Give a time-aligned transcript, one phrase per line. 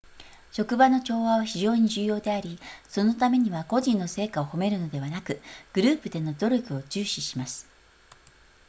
[0.51, 2.57] 職場の調和は非常に重要であり
[2.89, 5.39] そのためには個人の成果を褒めるのではなく
[5.73, 7.67] グループでの努力を重視します